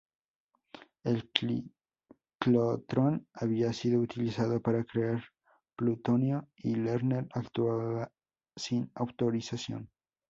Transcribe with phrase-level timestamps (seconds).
[1.03, 1.29] El
[2.39, 5.23] ciclotrón había sido utilizado para crear
[5.75, 8.11] plutonio, y Lerner actuaba
[8.55, 9.91] sin autorización.